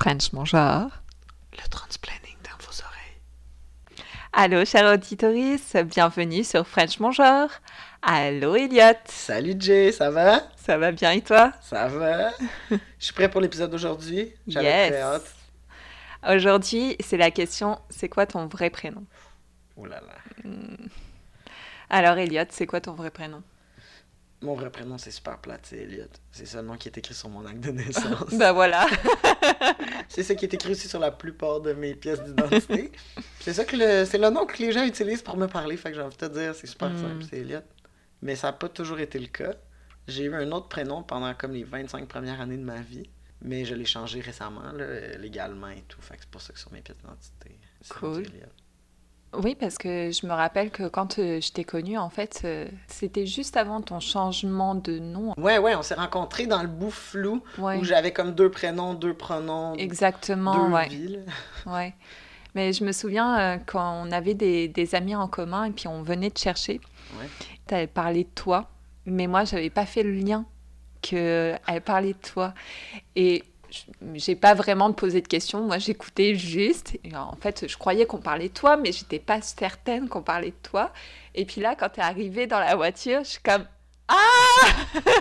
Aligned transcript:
French 0.00 0.32
Mangeur. 0.32 1.02
Le 1.52 1.68
transplanning 1.68 2.36
dans 2.44 2.56
vos 2.64 2.72
oreilles. 2.82 4.04
Allô, 4.32 4.64
chers 4.64 4.92
auditeurs, 4.94 5.34
bienvenue 5.84 6.44
sur 6.44 6.66
French 6.66 6.98
Mangeur. 7.00 7.50
Allô, 8.02 8.54
Elliot. 8.56 8.94
Salut 9.06 9.56
Jay, 9.58 9.92
ça 9.92 10.10
va? 10.10 10.42
Ça 10.56 10.78
va 10.78 10.92
bien 10.92 11.12
et 11.12 11.20
toi? 11.22 11.52
Ça 11.60 11.88
va. 11.88 12.30
Je 12.70 12.76
suis 12.98 13.12
prêt 13.12 13.30
pour 13.30 13.40
l'épisode 13.40 13.70
d'aujourd'hui. 13.70 14.32
J'avais 14.46 14.66
Yes. 14.66 14.88
très 14.90 15.00
hâte. 15.02 15.34
Aujourd'hui, 16.28 16.96
c'est 17.00 17.16
la 17.16 17.30
question 17.30 17.78
c'est 17.90 18.08
quoi 18.08 18.26
ton 18.26 18.46
vrai 18.46 18.70
prénom? 18.70 19.04
Oh 19.76 19.84
là 19.86 20.00
là. 20.00 20.50
Alors, 21.90 22.16
Elliot, 22.18 22.44
c'est 22.50 22.66
quoi 22.66 22.80
ton 22.80 22.92
vrai 22.94 23.10
prénom? 23.10 23.42
Mon 24.42 24.54
vrai 24.54 24.70
prénom, 24.70 24.96
c'est 24.96 25.10
super 25.10 25.38
plate, 25.38 25.60
c'est 25.64 25.78
Elliot. 25.78 26.04
C'est 26.32 26.46
ça 26.46 26.62
le 26.62 26.68
nom 26.68 26.76
qui 26.76 26.88
est 26.88 26.96
écrit 26.96 27.12
sur 27.14 27.28
mon 27.28 27.44
acte 27.44 27.60
de 27.60 27.70
naissance. 27.72 28.32
Bah 28.34 28.52
voilà. 28.52 28.86
c'est 30.08 30.22
ça 30.22 30.34
qui 30.34 30.44
est 30.46 30.54
écrit 30.54 30.72
aussi 30.72 30.88
sur 30.88 30.98
la 30.98 31.10
plupart 31.10 31.60
de 31.60 31.72
mes 31.74 31.94
pièces 31.94 32.22
d'identité. 32.22 32.90
c'est 33.40 33.52
ça 33.52 33.64
que 33.64 33.76
le... 33.76 34.04
c'est 34.06 34.18
le 34.18 34.30
nom 34.30 34.46
que 34.46 34.56
les 34.58 34.72
gens 34.72 34.84
utilisent 34.84 35.22
pour 35.22 35.36
me 35.36 35.46
parler. 35.46 35.76
Fait 35.76 35.90
que 35.90 35.96
j'ai 35.96 36.02
envie 36.02 36.16
de 36.16 36.26
te 36.26 36.32
dire, 36.32 36.54
c'est 36.54 36.66
super 36.66 36.90
Mm. 36.90 37.00
simple, 37.02 37.24
c'est 37.28 37.38
Elliot. 37.38 37.60
Mais 38.22 38.34
ça 38.36 38.48
n'a 38.48 38.52
pas 38.54 38.68
toujours 38.68 38.98
été 39.00 39.18
le 39.18 39.26
cas. 39.28 39.54
J'ai 40.08 40.24
eu 40.24 40.34
un 40.34 40.50
autre 40.52 40.68
prénom 40.68 41.02
pendant 41.02 41.32
comme 41.34 41.52
les 41.52 41.64
25 41.64 42.08
premières 42.08 42.40
années 42.40 42.56
de 42.56 42.64
ma 42.64 42.80
vie. 42.80 43.08
Mais 43.42 43.64
je 43.64 43.74
l'ai 43.74 43.86
changé 43.86 44.20
récemment, 44.20 44.72
là, 44.72 45.16
légalement 45.18 45.68
et 45.68 45.82
tout. 45.88 46.00
Fait 46.02 46.14
que 46.16 46.20
c'est 46.22 46.30
pour 46.30 46.42
ça 46.42 46.52
que 46.52 46.58
sur 46.58 46.70
mes 46.72 46.80
pièces 46.82 46.98
d'identité, 46.98 47.58
c'est 47.80 47.94
Cool. 47.94 48.20
Elliot. 48.26 48.46
Oui, 49.32 49.54
parce 49.54 49.78
que 49.78 50.10
je 50.10 50.26
me 50.26 50.32
rappelle 50.32 50.70
que 50.70 50.88
quand 50.88 51.18
euh, 51.20 51.40
je 51.40 51.52
t'ai 51.52 51.62
connue, 51.62 51.96
en 51.96 52.10
fait, 52.10 52.40
euh, 52.44 52.66
c'était 52.88 53.26
juste 53.26 53.56
avant 53.56 53.80
ton 53.80 54.00
changement 54.00 54.74
de 54.74 54.98
nom. 54.98 55.34
Ouais, 55.38 55.58
ouais, 55.58 55.76
on 55.76 55.82
s'est 55.82 55.94
rencontrés 55.94 56.46
dans 56.48 56.62
le 56.62 56.68
bout 56.68 56.90
flou 56.90 57.40
Ouais. 57.58 57.76
où 57.78 57.84
j'avais 57.84 58.12
comme 58.12 58.32
deux 58.34 58.50
prénoms, 58.50 58.94
deux 58.94 59.14
pronoms, 59.14 59.74
Exactement, 59.74 60.52
deux 60.68 60.72
ouais. 60.74 60.88
villes. 60.88 61.24
Ouais. 61.66 61.94
Mais 62.56 62.72
je 62.72 62.82
me 62.82 62.90
souviens 62.90 63.38
euh, 63.38 63.58
quand 63.64 64.02
on 64.04 64.10
avait 64.10 64.34
des, 64.34 64.66
des 64.66 64.94
amis 64.96 65.14
en 65.14 65.28
commun 65.28 65.64
et 65.66 65.70
puis 65.70 65.86
on 65.86 66.02
venait 66.02 66.30
te 66.30 66.40
chercher, 66.40 66.80
Ouais. 67.18 67.28
tu 67.68 67.74
avais 67.74 67.86
parlé 67.86 68.24
de 68.24 68.30
toi, 68.34 68.68
mais 69.06 69.28
moi, 69.28 69.44
j'avais 69.44 69.70
pas 69.70 69.86
fait 69.86 70.02
le 70.02 70.12
lien 70.12 70.44
qu'elle 71.02 71.58
parlait 71.84 72.12
de 72.14 72.18
toi. 72.28 72.52
Et 73.14 73.44
j'ai 74.14 74.36
pas 74.36 74.54
vraiment 74.54 74.92
posé 74.92 75.20
de 75.20 75.28
questions, 75.28 75.62
moi 75.62 75.78
j'écoutais 75.78 76.34
juste. 76.34 76.98
Et 77.04 77.16
en 77.16 77.36
fait, 77.40 77.68
je 77.68 77.76
croyais 77.76 78.06
qu'on 78.06 78.18
parlait 78.18 78.48
de 78.48 78.54
toi, 78.54 78.76
mais 78.76 78.92
j'étais 78.92 79.18
pas 79.18 79.40
certaine 79.42 80.08
qu'on 80.08 80.22
parlait 80.22 80.50
de 80.50 80.68
toi. 80.68 80.92
Et 81.34 81.44
puis 81.44 81.60
là, 81.60 81.74
quand 81.74 81.90
tu 81.90 82.00
es 82.00 82.02
arrivé 82.02 82.46
dans 82.46 82.60
la 82.60 82.76
voiture, 82.76 83.20
je 83.24 83.30
suis 83.30 83.42
comme 83.42 83.64
Tout 84.08 85.19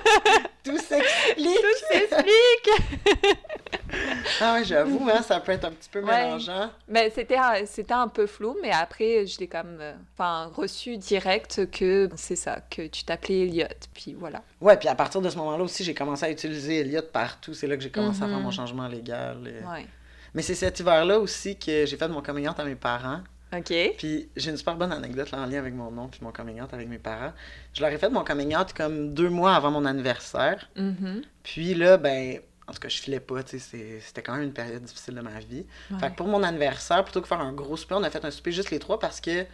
Ah 4.41 4.53
ouais, 4.55 4.63
j'avoue, 4.63 5.07
hein, 5.11 5.21
ça 5.21 5.39
peut 5.39 5.51
être 5.51 5.65
un 5.65 5.71
petit 5.71 5.89
peu 5.89 5.99
Ouais. 6.01 6.25
mélangeant. 6.25 6.69
Mais 6.87 7.09
c'était 7.09 7.37
un- 7.37 7.65
c'était 7.65 7.93
un 7.93 8.07
peu 8.07 8.25
flou, 8.27 8.55
mais 8.61 8.71
après 8.71 9.25
je 9.27 9.39
l'ai 9.39 9.49
euh, 9.53 9.93
enfin 10.17 10.51
reçu 10.53 10.97
direct 10.97 11.69
que 11.71 12.09
c'est 12.15 12.35
ça, 12.35 12.61
que 12.69 12.87
tu 12.87 13.03
t'appelais 13.03 13.41
Elliot. 13.41 13.67
Puis 13.93 14.13
voilà. 14.17 14.41
Ouais, 14.61 14.77
puis 14.77 14.87
à 14.87 14.95
partir 14.95 15.21
de 15.21 15.29
ce 15.29 15.37
moment-là 15.37 15.63
aussi, 15.63 15.83
j'ai 15.83 15.93
commencé 15.93 16.25
à 16.25 16.31
utiliser 16.31 16.79
Elliot 16.79 17.01
partout. 17.11 17.53
C'est 17.53 17.67
là 17.67 17.75
que 17.77 17.83
j'ai 17.83 17.89
commencé 17.91 18.23
à 18.23 18.27
faire 18.27 18.37
Mhm. 18.37 18.43
mon 18.43 18.51
changement 18.51 18.87
légal. 18.87 19.37
et- 19.47 19.65
Ouais. 19.67 19.85
Mais 20.33 20.41
c'est 20.43 20.55
cet 20.55 20.79
hiver-là 20.79 21.19
aussi 21.19 21.55
que 21.57 21.85
j'ai 21.85 21.97
fait 21.97 22.07
mon 22.07 22.21
coming 22.21 22.47
out 22.47 22.59
à 22.59 22.63
mes 22.63 22.75
parents. 22.75 23.21
Ok. 23.51 23.73
Puis 23.97 24.29
j'ai 24.35 24.51
une 24.51 24.57
super 24.57 24.75
bonne 24.75 24.91
anecdote 24.91 25.31
là, 25.31 25.39
en 25.39 25.45
lien 25.47 25.57
avec 25.57 25.73
mon 25.73 25.89
nom 25.89 26.07
puis 26.07 26.19
mon 26.23 26.31
coming 26.31 26.61
out 26.61 26.71
avec 26.71 26.87
mes 26.87 26.99
parents. 26.99 27.33
Je 27.73 27.81
leur 27.81 27.89
ai 27.91 27.97
fait 27.97 28.09
mon 28.09 28.23
coming 28.23 28.55
out 28.55 28.73
comme 28.73 29.11
deux 29.15 29.29
mois 29.29 29.55
avant 29.55 29.71
mon 29.71 29.85
anniversaire. 29.85 30.69
Mhm. 30.75 31.23
Puis 31.41 31.73
là, 31.73 31.97
ben, 31.97 32.39
en 32.69 32.73
tout 32.73 32.79
cas, 32.79 32.87
je 32.89 32.99
filais 33.01 33.19
pas, 33.19 33.43
tu 33.43 33.57
sais, 33.57 33.59
c'est- 33.59 33.99
c'était 33.99 34.21
quand 34.21 34.33
même 34.33 34.43
une 34.43 34.53
période 34.53 34.81
difficile 34.83 35.15
de 35.15 35.21
ma 35.21 35.39
vie. 35.39 35.65
Ouais. 35.91 35.99
Fait 35.99 36.09
que 36.11 36.15
pour 36.15 36.27
mon 36.27 36.43
anniversaire, 36.43 37.03
plutôt 37.03 37.21
que 37.21 37.27
faire 37.27 37.41
un 37.41 37.51
gros 37.53 37.75
souper, 37.77 37.95
on 37.95 38.03
a 38.03 38.09
fait 38.09 38.23
un 38.23 38.31
souper 38.31 38.51
juste 38.51 38.71
les 38.71 38.79
trois 38.79 38.99
parce 38.99 39.19
que 39.21 39.45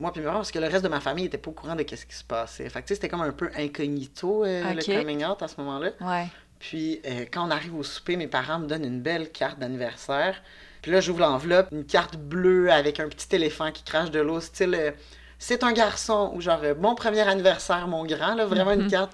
moi 0.00 0.10
puis 0.12 0.20
mes 0.20 0.26
parents, 0.26 0.38
parce 0.38 0.50
que 0.50 0.58
le 0.58 0.66
reste 0.66 0.82
de 0.82 0.88
ma 0.88 1.00
famille 1.00 1.26
était 1.26 1.38
pas 1.38 1.50
au 1.50 1.54
courant 1.54 1.76
de 1.76 1.82
qu'est-ce 1.84 2.06
qui 2.06 2.14
se 2.16 2.24
passait. 2.24 2.68
Fait 2.68 2.80
que 2.82 2.86
tu 2.86 2.88
sais, 2.88 2.94
c'était 2.96 3.08
comme 3.08 3.20
un 3.22 3.30
peu 3.32 3.50
incognito 3.56 4.44
euh, 4.44 4.62
le 4.74 4.82
coming 5.00 5.24
out 5.24 5.42
à 5.42 5.48
ce 5.48 5.60
moment-là. 5.60 5.90
Ouais. 6.00 6.26
Puis 6.58 7.00
euh, 7.06 7.24
quand 7.32 7.46
on 7.46 7.50
arrive 7.50 7.74
au 7.74 7.82
souper, 7.82 8.16
mes 8.16 8.26
parents 8.28 8.58
me 8.58 8.66
donnent 8.66 8.84
une 8.84 9.00
belle 9.02 9.30
carte 9.30 9.58
d'anniversaire. 9.58 10.42
Puis 10.80 10.90
là, 10.90 11.00
j'ouvre 11.00 11.20
l'enveloppe, 11.20 11.68
une 11.70 11.84
carte 11.84 12.16
bleue 12.16 12.72
avec 12.72 12.98
un 12.98 13.08
petit 13.08 13.34
éléphant 13.36 13.70
qui 13.70 13.84
crache 13.84 14.10
de 14.10 14.18
l'eau, 14.20 14.40
style 14.40 14.74
euh, 14.74 14.90
c'est 15.42 15.64
un 15.64 15.72
garçon 15.72 16.30
ou 16.36 16.40
genre 16.40 16.60
euh, 16.62 16.72
bon 16.72 16.94
premier 16.94 17.22
anniversaire 17.22 17.88
mon 17.88 18.04
grand, 18.04 18.36
là, 18.36 18.46
vraiment 18.46 18.70
une 18.74 18.88
carte 18.88 19.10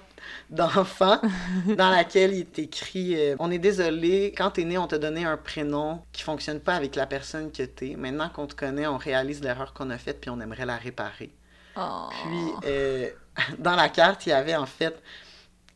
d'enfant 0.51 1.19
dans 1.75 1.89
laquelle 1.89 2.33
il 2.33 2.41
est 2.41 2.59
écrit 2.59 3.15
euh, 3.15 3.35
on 3.39 3.49
est 3.49 3.57
désolé, 3.57 4.31
quand 4.37 4.51
t'es 4.51 4.63
né, 4.63 4.77
on 4.77 4.85
t'a 4.85 4.99
donné 4.99 5.25
un 5.25 5.37
prénom 5.37 6.03
qui 6.11 6.21
fonctionne 6.21 6.59
pas 6.59 6.75
avec 6.75 6.95
la 6.95 7.07
personne 7.07 7.51
que 7.51 7.63
t'es. 7.63 7.95
Maintenant 7.97 8.29
qu'on 8.29 8.45
te 8.45 8.53
connaît, 8.53 8.85
on 8.85 8.97
réalise 8.97 9.41
l'erreur 9.41 9.73
qu'on 9.73 9.89
a 9.89 9.97
faite 9.97 10.21
puis 10.21 10.29
on 10.29 10.39
aimerait 10.39 10.67
la 10.67 10.77
réparer. 10.77 11.33
Oh. 11.75 12.09
Puis, 12.11 12.69
euh, 12.69 13.09
dans 13.57 13.75
la 13.75 13.89
carte, 13.89 14.27
il 14.27 14.29
y 14.29 14.33
avait 14.33 14.55
en 14.55 14.67
fait 14.67 15.01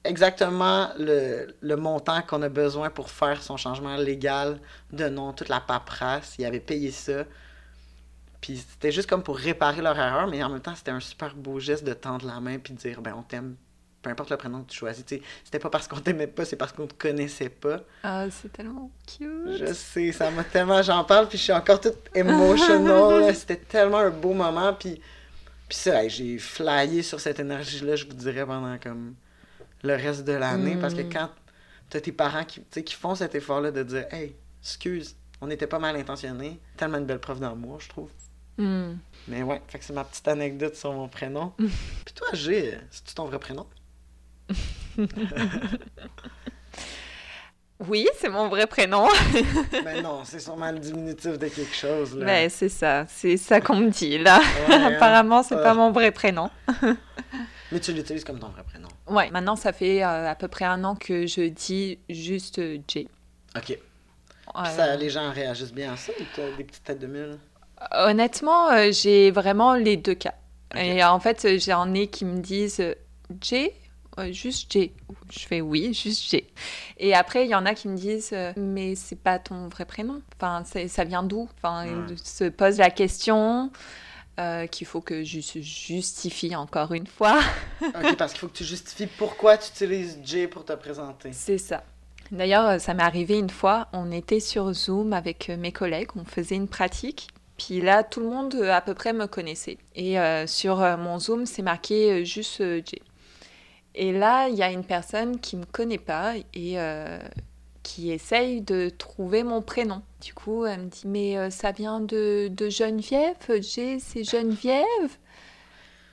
exactement 0.04 0.90
le, 1.00 1.48
le 1.62 1.76
montant 1.78 2.22
qu'on 2.22 2.44
a 2.44 2.50
besoin 2.50 2.92
pour 2.92 3.10
faire 3.10 3.42
son 3.42 3.58
changement 3.58 3.96
légal 3.96 4.60
de 4.92 5.10
nom, 5.10 5.34
toute 5.34 5.50
la 5.50 5.62
paperasse. 5.62 6.36
Il 6.38 6.46
avait 6.46 6.60
payé 6.60 6.92
ça. 6.92 7.24
Puis 8.44 8.58
c'était 8.58 8.92
juste 8.92 9.10
comme 9.10 9.24
pour 9.24 9.38
réparer 9.38 9.82
leur 9.82 9.98
erreur, 9.98 10.28
mais 10.28 10.44
en 10.44 10.50
même 10.50 10.60
temps, 10.60 10.76
c'était 10.76 10.92
un 10.92 11.00
super 11.00 11.34
beau 11.34 11.62
geste 11.62 11.86
de 11.86 11.94
tendre 11.94 12.28
la 12.28 12.42
main 12.42 12.60
puis 12.60 12.74
de 12.74 12.78
dire, 12.78 13.02
ben 13.02 13.14
on 13.18 13.22
t'aime, 13.22 13.56
peu 14.02 14.10
importe 14.10 14.32
le 14.32 14.36
prénom 14.36 14.64
que 14.64 14.70
tu 14.70 14.78
choisis. 14.80 15.06
Tu 15.06 15.16
sais, 15.16 15.22
C'était 15.46 15.60
pas 15.60 15.70
parce 15.70 15.88
qu'on 15.88 16.02
t'aimait 16.02 16.28
pas, 16.28 16.44
c'est 16.44 16.58
parce 16.58 16.74
qu'on 16.74 16.86
te 16.86 16.94
connaissait 16.94 17.48
pas. 17.48 17.80
Ah, 18.04 18.26
c'est 18.30 18.52
tellement 18.52 18.92
cute. 19.08 19.58
Je 19.66 19.72
sais, 19.74 20.12
ça 20.12 20.30
m'a 20.30 20.44
tellement. 20.44 20.82
J'en 20.82 21.06
parle, 21.06 21.30
puis 21.30 21.38
je 21.38 21.44
suis 21.44 21.54
encore 21.54 21.80
toute 21.80 22.10
emotional. 22.14 23.22
là. 23.22 23.34
C'était 23.34 23.56
tellement 23.56 24.00
un 24.00 24.10
beau 24.10 24.34
moment. 24.34 24.74
Puis, 24.74 25.00
puis 25.70 25.78
ça, 25.78 26.04
hey, 26.04 26.10
j'ai 26.10 26.38
flyé 26.38 27.02
sur 27.02 27.22
cette 27.22 27.40
énergie-là, 27.40 27.96
je 27.96 28.06
vous 28.06 28.14
dirais, 28.14 28.46
pendant 28.46 28.78
comme 28.78 29.16
le 29.84 29.94
reste 29.96 30.26
de 30.26 30.34
l'année. 30.34 30.76
Parce 30.76 30.94
que 30.96 31.02
Mm. 31.04 31.10
quand 31.14 31.30
t'as 31.90 32.02
tes 32.02 32.12
parents 32.12 32.44
qui, 32.44 32.60
qui 32.84 32.94
font 32.94 33.16
cet 33.16 33.36
effort-là 33.36 33.72
de 33.72 33.84
dire 33.84 34.06
Hey, 34.12 34.36
excuse, 34.62 35.16
on 35.40 35.50
était 35.50 35.68
pas 35.68 35.80
mal 35.80 35.96
intentionnés. 35.96 36.60
Tellement 36.76 36.98
une 36.98 37.06
belle 37.06 37.20
preuve 37.20 37.40
d'amour, 37.40 37.80
je 37.80 37.88
trouve. 37.88 38.10
Hmm. 38.58 38.98
Mais 39.28 39.42
ouais, 39.44 39.62
fait 39.68 39.80
que 39.80 39.86
c'est 39.86 39.94
ma 39.94 40.04
petite 40.04 40.28
anecdote 40.28 40.76
sur 40.76 40.92
mon 40.94 41.08
prénom. 41.08 41.54
puis 41.58 42.14
toi, 42.14 42.28
G, 42.34 42.78
c'est-tu 42.92 43.14
ton 43.16 43.26
vrai 43.26 43.40
prénom? 43.40 43.66
Oui, 47.80 48.08
c'est 48.18 48.30
mon 48.30 48.48
vrai 48.48 48.66
prénom. 48.68 49.08
Ben 49.84 50.02
non, 50.02 50.22
c'est 50.24 50.40
sûrement 50.40 50.72
le 50.72 50.80
diminutif 50.80 51.38
de 51.38 51.48
quelque 51.48 51.76
chose. 51.76 52.16
Là. 52.18 52.26
Mais 52.26 52.50
c'est 52.50 52.70
ça, 52.70 53.06
c'est 53.10 53.36
ça 53.36 53.60
qu'on 53.60 53.76
me 53.76 53.90
dit 53.90 54.18
là. 54.20 54.40
Ouais, 54.70 54.76
hein. 54.76 54.94
Apparemment, 54.96 55.44
c'est 55.44 55.56
Ah. 55.56 55.64
pas 55.64 55.74
mon 55.74 55.92
vrai 55.92 56.12
prénom. 56.12 56.50
Mais 57.72 57.80
tu 57.82 57.92
l'utilises 57.92 58.24
comme 58.24 58.40
ton 58.40 58.50
vrai 58.50 58.64
prénom. 58.64 58.88
Ouais, 59.08 59.30
maintenant 59.32 59.56
ça 59.58 59.74
fait 59.74 60.02
euh, 60.04 60.30
à 60.30 60.36
peu 60.36 60.48
près 60.48 60.66
un 60.66 60.84
an 60.86 60.96
que 60.96 61.26
je 61.28 61.42
dis 61.50 62.00
juste 62.10 62.60
euh, 62.60 62.78
J. 62.88 63.10
Ok. 63.58 63.64
Puis 63.66 63.78
Euh, 64.56 64.64
ça, 64.66 64.96
les 64.96 65.10
gens 65.10 65.32
réagissent 65.32 65.74
bien 65.74 65.94
à 65.94 65.98
ça 65.98 66.14
ou 66.18 66.24
t'as 66.36 66.52
des 66.56 66.64
petites 66.64 66.84
têtes 66.84 67.00
de 67.00 67.08
mule? 67.08 67.38
Honnêtement, 67.92 68.70
euh, 68.72 68.92
j'ai 68.92 69.32
vraiment 69.32 69.76
les 69.76 69.98
deux 69.98 70.16
cas. 70.16 70.34
Et 70.76 71.04
en 71.04 71.20
fait, 71.20 71.60
j'en 71.60 71.94
ai 71.94 72.08
qui 72.08 72.26
me 72.26 72.40
disent 72.40 72.80
euh, 72.80 72.96
J, 73.42 73.70
Euh, 74.20 74.32
juste 74.32 74.72
J. 74.72 74.92
Je 75.32 75.40
fais 75.48 75.62
oui, 75.62 75.94
juste 75.94 76.30
J. 76.30 76.44
Et 76.98 77.16
après, 77.16 77.46
il 77.46 77.50
y 77.50 77.56
en 77.56 77.66
a 77.66 77.74
qui 77.76 77.88
me 77.88 77.98
disent 77.98 78.34
mais 78.58 78.96
c'est 78.96 79.16
pas 79.16 79.40
ton 79.40 79.68
vrai 79.70 79.86
prénom. 79.86 80.22
Enfin, 80.40 80.64
ça 80.88 81.04
vient 81.04 81.24
d'où? 81.24 81.50
Enfin, 81.58 81.86
ils 82.10 82.18
se 82.20 82.46
posent 82.46 82.78
la 82.78 82.92
question. 82.92 83.72
euh, 84.40 84.68
qu'il 84.68 84.88
faut 84.88 85.02
que 85.02 85.24
je 85.24 85.40
justifie 85.62 86.56
encore 86.56 86.94
une 86.94 87.08
fois. 87.08 87.40
Ok, 87.96 88.16
parce 88.18 88.34
qu'il 88.34 88.40
faut 88.42 88.48
que 88.48 88.54
tu 88.58 88.64
justifies 88.66 89.08
pourquoi 89.08 89.58
tu 89.58 89.70
utilises 89.70 90.20
J 90.24 90.48
pour 90.48 90.66
te 90.66 90.74
présenter. 90.74 91.34
C'est 91.34 91.58
ça. 91.60 91.84
D'ailleurs, 92.32 92.82
ça 92.82 92.94
m'est 92.96 93.04
arrivé 93.04 93.38
une 93.38 93.50
fois, 93.50 93.88
on 93.94 94.12
était 94.12 94.40
sur 94.40 94.74
Zoom 94.74 95.14
avec 95.14 95.50
mes 95.50 95.72
collègues, 95.72 96.10
on 96.16 96.26
faisait 96.26 96.56
une 96.56 96.68
pratique. 96.70 97.30
Puis 97.58 97.82
là, 97.82 98.04
tout 98.04 98.20
le 98.20 98.28
monde 98.28 98.56
euh, 98.56 98.72
à 98.72 98.82
peu 98.82 98.94
près 98.94 99.14
me 99.14 99.28
connaissait. 99.28 99.78
Et 99.96 100.20
euh, 100.20 100.48
sur 100.48 100.82
euh, 100.82 100.98
mon 100.98 101.20
Zoom, 101.20 101.46
c'est 101.46 101.62
marqué 101.62 102.26
juste 102.26 102.62
J. 102.86 103.02
Et 103.96 104.12
là, 104.12 104.48
il 104.50 104.56
y 104.56 104.64
a 104.64 104.72
une 104.72 104.84
personne 104.84 105.40
qui 105.40 105.56
me 105.56 105.66
connaît 105.66 106.00
pas 106.00 106.34
et 106.56 106.78
qui 107.84 108.12
essaye 108.12 108.62
de 108.62 108.90
trouver 108.90 109.44
mon 109.44 109.62
prénom. 109.62 110.02
Du 110.20 110.34
coup, 110.34 110.66
elle 110.66 110.82
me 110.82 110.88
dit 110.88 111.08
Mais 111.08 111.52
ça 111.52 111.72
vient 111.72 112.00
de, 112.00 112.48
de 112.50 112.70
Geneviève? 112.70 113.36
J, 113.62 114.00
c'est 114.00 114.24
Geneviève? 114.24 115.18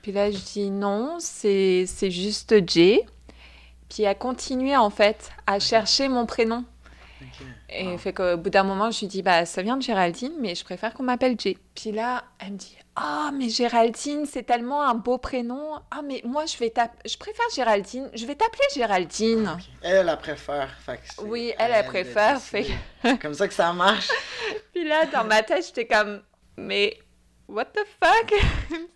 Puis 0.03 0.11
là, 0.11 0.29
je 0.29 0.37
dis 0.37 0.69
Non, 0.69 1.17
c'est 1.19 1.85
c'est 1.87 2.11
juste 2.11 2.53
J. 2.69 3.01
Puis 3.89 4.03
elle 4.03 4.17
continuait 4.17 4.77
en 4.77 4.91
fait 4.91 5.31
à 5.47 5.59
chercher 5.59 6.07
mon 6.07 6.27
prénom. 6.27 6.63
Et 7.69 7.87
Wow. 7.87 7.97
fait 7.97 8.13
qu'au 8.13 8.37
bout 8.37 8.49
d'un 8.49 8.63
moment, 8.63 8.91
je 8.91 9.01
lui 9.01 9.07
dis, 9.07 9.21
bah, 9.21 9.45
ça 9.45 9.61
vient 9.61 9.77
de 9.77 9.81
Géraldine, 9.81 10.33
mais 10.39 10.55
je 10.55 10.63
préfère 10.63 10.93
qu'on 10.93 11.03
m'appelle 11.03 11.35
Jay. 11.39 11.57
Puis 11.75 11.91
là, 11.91 12.23
elle 12.39 12.53
me 12.53 12.57
dit, 12.57 12.77
ah, 12.95 13.31
mais 13.33 13.49
Géraldine, 13.49 14.25
c'est 14.25 14.43
tellement 14.43 14.83
un 14.83 14.93
beau 14.95 15.17
prénom. 15.17 15.75
Ah, 15.91 16.01
mais 16.03 16.21
moi, 16.25 16.45
je 16.45 16.57
vais 16.57 16.73
je 17.05 17.17
préfère 17.17 17.45
Géraldine. 17.55 18.09
Je 18.13 18.25
vais 18.25 18.35
t'appeler 18.35 18.65
Géraldine. 18.75 19.57
Elle, 19.81 20.09
elle 20.09 20.17
préfère. 20.17 20.69
Fait 20.85 20.97
que 20.97 21.21
Oui, 21.23 21.53
elle, 21.57 21.71
elle 21.73 21.85
préfère. 21.85 22.39
C'est 22.39 22.67
comme 23.21 23.33
ça 23.33 23.47
que 23.47 23.53
ça 23.53 23.71
marche. 23.73 24.09
Puis 24.73 24.87
là, 24.87 25.05
dans 25.05 25.23
ma 25.23 25.41
tête, 25.43 25.65
j'étais 25.65 25.87
comme, 25.87 26.21
mais 26.57 26.97
what 27.47 27.65
the 27.65 27.79
fuck? 28.03 28.33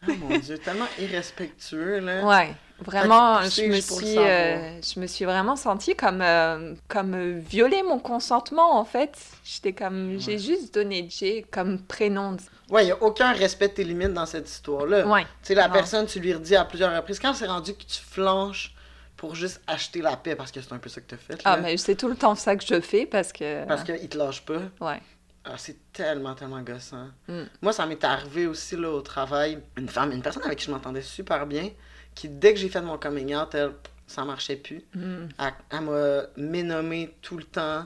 Oh 0.07 0.11
mon 0.19 0.37
Dieu, 0.37 0.57
tellement 0.57 0.87
irrespectueux, 0.99 1.99
là. 1.99 2.25
Ouais, 2.25 2.53
vraiment, 2.79 3.41
je 3.43 3.63
me, 3.63 3.79
suis, 3.79 4.17
euh, 4.17 4.81
je 4.81 4.99
me 4.99 5.07
suis 5.07 5.25
vraiment 5.25 5.55
sentie 5.55 5.95
comme, 5.95 6.21
euh, 6.21 6.73
comme 6.87 7.13
euh, 7.13 7.39
violer 7.39 7.83
mon 7.83 7.99
consentement, 7.99 8.77
en 8.77 8.85
fait. 8.85 9.17
J'étais 9.43 9.73
comme, 9.73 10.19
j'ai 10.19 10.37
juste 10.37 10.73
donné 10.73 11.07
Jay 11.09 11.45
comme 11.51 11.79
prénom. 11.79 12.37
Ouais, 12.69 12.83
il 12.83 12.85
n'y 12.87 12.91
a 12.91 13.01
aucun 13.01 13.31
respect 13.33 13.69
de 13.69 13.73
tes 13.73 13.83
limites 13.83 14.13
dans 14.13 14.25
cette 14.25 14.49
histoire-là. 14.49 15.05
Ouais. 15.07 15.23
Tu 15.23 15.27
sais, 15.43 15.55
la 15.55 15.67
Non. 15.67 15.73
personne, 15.73 16.05
tu 16.05 16.19
lui 16.19 16.33
redis 16.33 16.55
à 16.55 16.65
plusieurs 16.65 16.95
reprises. 16.95 17.19
Quand 17.19 17.33
c'est 17.33 17.47
rendu 17.47 17.73
que 17.73 17.83
tu 17.83 18.01
flanches 18.01 18.73
pour 19.17 19.35
juste 19.35 19.61
acheter 19.67 20.01
la 20.01 20.17
paix, 20.17 20.35
parce 20.35 20.51
que 20.51 20.59
c'est 20.61 20.73
un 20.73 20.77
peu 20.79 20.89
ça 20.89 20.99
que 21.01 21.07
tu 21.07 21.15
as 21.15 21.17
fait, 21.17 21.41
Ah, 21.45 21.57
mais 21.57 21.77
c'est 21.77 21.95
tout 21.95 22.07
le 22.09 22.15
temps 22.15 22.35
ça 22.35 22.55
que 22.55 22.65
je 22.65 22.81
fais 22.81 23.05
parce 23.05 23.31
que. 23.31 23.65
parce 23.65 23.83
qu'il 23.83 24.09
te 24.09 24.17
lâche 24.17 24.41
pas. 24.41 24.61
Ouais. 24.81 25.01
Ah, 25.47 25.53
c'est 25.57 25.77
tellement, 25.93 26.33
tellement 26.33 26.61
gossant. 26.61 27.07
Mm. 27.27 27.43
Moi, 27.61 27.71
ça 27.71 27.85
m'est 27.85 28.03
arrivé 28.03 28.47
aussi 28.47 28.75
là, 28.75 28.89
au 28.89 29.01
travail. 29.01 29.59
Une 29.77 29.87
femme, 29.87 30.11
une 30.11 30.23
personne 30.23 30.43
avec 30.43 30.57
qui 30.57 30.65
je 30.65 30.71
m'entendais 30.71 31.03
super 31.03 31.45
bien, 31.45 31.69
qui, 32.15 32.29
dès 32.29 32.53
que 32.53 32.59
j'ai 32.59 32.69
fait 32.69 32.81
mon 32.81 32.97
coming 32.97 33.35
out, 33.35 33.53
elle, 33.53 33.73
ça 34.07 34.23
marchait 34.25 34.55
plus. 34.55 34.83
Mm. 34.93 35.27
Elle, 35.39 35.53
elle 35.71 35.81
m'a 35.81 36.21
ménommé 36.37 37.13
tout 37.21 37.37
le 37.37 37.43
temps. 37.43 37.85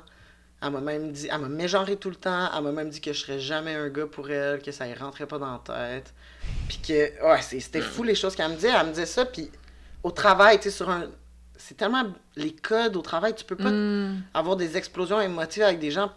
Elle 0.62 0.72
m'a 0.72 0.82
même 0.82 1.12
dit, 1.12 1.30
elle 1.32 1.40
m'a 1.40 1.48
mégenré 1.50 1.96
tout 1.96 2.10
le 2.10 2.16
temps. 2.16 2.50
Elle 2.56 2.64
m'a 2.64 2.72
même 2.72 2.90
dit 2.90 3.00
que 3.02 3.14
je 3.14 3.20
serais 3.22 3.40
jamais 3.40 3.76
un 3.76 3.90
gars 3.90 4.06
pour 4.08 4.30
elle, 4.30 4.62
que 4.62 4.72
ça 4.72 4.88
y 4.88 4.94
rentrait 4.94 5.26
pas 5.26 5.38
dans 5.40 5.52
la 5.54 5.60
tête. 5.64 6.14
Puis 6.68 6.80
que, 6.86 7.26
ouais, 7.26 7.42
c'était 7.42 7.82
fou 7.82 8.04
les 8.04 8.16
choses 8.16 8.36
qu'elle 8.36 8.50
me 8.50 8.56
disait. 8.56 8.70
Elle 8.78 8.86
me 8.88 8.92
disait 8.92 9.06
ça, 9.06 9.26
puis 9.26 9.50
au 10.04 10.12
travail, 10.12 10.58
tu 10.58 10.64
sais, 10.64 10.72
sur 10.72 10.90
un. 10.90 11.06
C'est 11.56 11.76
tellement. 11.78 12.04
Les 12.36 12.54
codes 12.54 12.96
au 12.98 13.02
travail, 13.02 13.34
tu 13.36 13.46
peux 13.46 13.56
pas 13.56 13.72
Mm. 13.72 14.22
avoir 14.34 14.56
des 14.58 14.78
explosions 14.78 15.20
émotives 15.22 15.64
avec 15.64 15.80
des 15.80 15.92
gens 15.92 16.12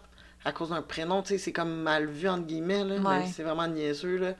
à 0.44 0.50
cause 0.52 0.70
d'un 0.70 0.82
prénom, 0.82 1.22
tu 1.22 1.28
sais, 1.28 1.38
c'est 1.38 1.52
comme 1.52 1.82
mal 1.82 2.06
vu, 2.06 2.28
entre 2.28 2.46
guillemets, 2.46 2.82
là. 2.84 2.96
Ouais. 2.96 3.18
mais 3.20 3.26
C'est 3.32 3.44
vraiment 3.44 3.68
niaiseux, 3.68 4.16
là. 4.18 4.34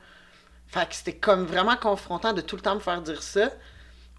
Fait 0.73 0.87
que 0.89 0.95
c'était 0.95 1.13
comme 1.15 1.45
vraiment 1.45 1.75
confrontant 1.75 2.33
de 2.33 2.41
tout 2.41 2.55
le 2.55 2.61
temps 2.63 2.73
me 2.75 2.79
faire 2.79 3.01
dire 3.01 3.21
ça, 3.21 3.49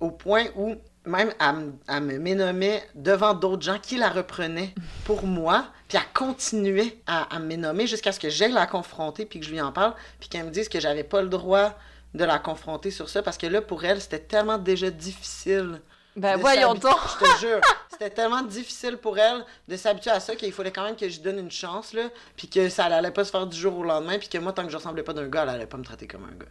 au 0.00 0.10
point 0.10 0.44
où 0.56 0.76
même 1.04 1.32
elle, 1.40 2.00
me- 2.00 2.18
ménommait 2.18 2.82
devant 2.94 3.34
d'autres 3.34 3.62
gens 3.62 3.78
qui 3.78 3.96
la 3.96 4.08
reprenaient 4.08 4.72
pour 5.04 5.24
moi, 5.26 5.66
puis 5.88 5.98
elle 5.98 6.12
continuait 6.14 6.96
à, 7.06 7.34
à 7.34 7.38
me 7.40 7.46
ménommer 7.46 7.86
jusqu'à 7.86 8.12
ce 8.12 8.20
que 8.20 8.30
j'aille 8.30 8.52
la 8.52 8.66
confronter, 8.66 9.26
puis 9.26 9.40
que 9.40 9.46
je 9.46 9.50
lui 9.50 9.60
en 9.60 9.72
parle, 9.72 9.94
puis 10.20 10.28
qu'elle 10.28 10.44
me 10.46 10.50
dise 10.50 10.68
que 10.68 10.80
j'avais 10.80 11.04
pas 11.04 11.20
le 11.22 11.28
droit 11.28 11.74
de 12.14 12.24
la 12.24 12.38
confronter 12.38 12.90
sur 12.92 13.08
ça, 13.08 13.22
parce 13.22 13.36
que 13.36 13.46
là, 13.48 13.60
pour 13.60 13.84
elle, 13.84 14.00
c'était 14.00 14.20
tellement 14.20 14.56
déjà 14.56 14.88
difficile 14.90 15.80
Ben 16.16 16.36
voyons 16.38 16.74
donc. 16.74 16.96
Je 17.20 17.24
te 17.24 17.38
jure, 17.40 17.60
c'était 17.94 18.10
tellement 18.10 18.42
difficile 18.42 18.96
pour 18.96 19.18
elle 19.18 19.44
de 19.68 19.76
s'habituer 19.76 20.10
à 20.10 20.20
ça 20.20 20.36
qu'il 20.36 20.52
fallait 20.52 20.70
quand 20.70 20.84
même 20.84 20.96
que 20.96 21.08
je 21.08 21.20
donne 21.20 21.38
une 21.38 21.50
chance, 21.50 21.92
là, 21.92 22.10
puis 22.36 22.48
que 22.48 22.68
ça 22.68 22.84
allait 22.86 23.10
pas 23.10 23.24
se 23.24 23.30
faire 23.30 23.46
du 23.46 23.56
jour 23.56 23.78
au 23.78 23.84
lendemain, 23.84 24.18
puis 24.18 24.28
que 24.28 24.38
moi, 24.38 24.52
tant 24.52 24.64
que 24.64 24.70
je 24.70 24.76
ressemblais 24.76 25.02
pas 25.02 25.12
d'un 25.12 25.28
gars, 25.28 25.44
elle 25.44 25.50
allait 25.50 25.66
pas 25.66 25.76
me 25.76 25.84
traiter 25.84 26.06
comme 26.06 26.24
un 26.24 26.36
gars. 26.36 26.50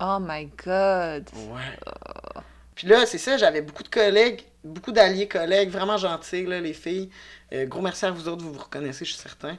Oh 0.00 0.18
my 0.20 0.46
god. 0.64 1.28
Ouais. 1.34 1.94
Puis 2.74 2.86
là, 2.86 3.06
c'est 3.06 3.18
ça, 3.18 3.36
j'avais 3.36 3.62
beaucoup 3.62 3.82
de 3.82 3.88
collègues, 3.88 4.42
beaucoup 4.64 4.92
d'alliés 4.92 5.28
collègues, 5.28 5.70
vraiment 5.70 5.96
gentils, 5.96 6.46
là, 6.46 6.60
les 6.60 6.72
filles. 6.72 7.10
Euh, 7.52 7.66
gros 7.66 7.82
merci 7.82 8.04
à 8.04 8.10
vous 8.10 8.28
autres, 8.28 8.42
vous 8.42 8.52
vous 8.52 8.60
reconnaissez, 8.60 9.04
je 9.04 9.12
suis 9.12 9.20
certain. 9.20 9.56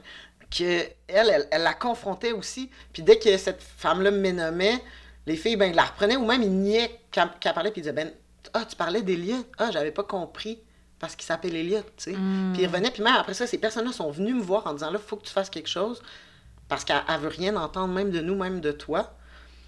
Que 0.50 0.82
elle, 1.08 1.30
elle, 1.30 1.48
elle 1.50 1.62
la 1.62 1.74
confrontait 1.74 2.32
aussi. 2.32 2.70
Puis 2.92 3.02
dès 3.02 3.18
que 3.18 3.36
cette 3.36 3.62
femme-là 3.62 4.10
me 4.10 4.30
nommait, 4.30 4.82
les 5.26 5.36
filles, 5.36 5.56
ben, 5.56 5.70
ils 5.70 5.76
la 5.76 5.84
reprenaient 5.84 6.16
ou 6.16 6.26
même 6.26 6.42
ils 6.42 6.52
niaient 6.52 7.00
quand, 7.12 7.28
quand 7.42 7.48
elle 7.48 7.54
parlait, 7.54 7.70
puis 7.70 7.80
ils 7.80 7.84
disaient, 7.84 7.94
ben, 7.94 8.12
ah, 8.52 8.64
tu 8.68 8.76
parlais 8.76 9.02
d'Eliott. 9.02 9.46
Ah, 9.58 9.70
j'avais 9.70 9.90
pas 9.90 10.04
compris. 10.04 10.60
Parce 11.04 11.16
qu'il 11.16 11.26
s'appelle 11.26 11.54
Eliott, 11.54 11.84
tu 11.98 12.04
sais. 12.04 12.12
Mm. 12.12 12.52
Puis 12.54 12.62
ils 12.62 12.66
revenaient, 12.66 12.90
puis 12.90 13.02
même 13.02 13.14
après 13.14 13.34
ça, 13.34 13.46
ces 13.46 13.58
personnes-là 13.58 13.92
sont 13.92 14.10
venues 14.10 14.32
me 14.32 14.40
voir 14.40 14.66
en 14.66 14.72
disant, 14.72 14.90
là, 14.90 14.98
faut 14.98 15.16
que 15.16 15.26
tu 15.26 15.32
fasses 15.32 15.50
quelque 15.50 15.68
chose. 15.68 16.00
Parce 16.66 16.82
qu'elle 16.82 17.02
elle 17.06 17.20
veut 17.20 17.28
rien 17.28 17.54
entendre, 17.56 17.92
même 17.92 18.10
de 18.10 18.22
nous, 18.22 18.34
même 18.34 18.62
de 18.62 18.72
toi. 18.72 19.14